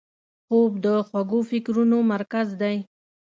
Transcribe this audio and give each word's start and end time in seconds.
خوب 0.45 0.71
د 0.85 0.87
خوږو 1.07 1.39
فکرونو 1.49 1.97
مرکز 2.13 2.47
دی 2.61 2.77